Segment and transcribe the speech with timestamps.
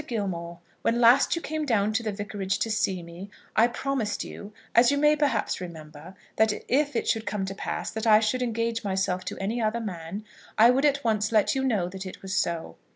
[0.07, 4.51] GILMORE, When last you came down to the Vicarage to see me I promised you,
[4.73, 8.41] as you may perhaps remember, that if it should come to pass that I should
[8.41, 10.25] engage myself to any other man,
[10.57, 12.77] I would at once let you know that it was so.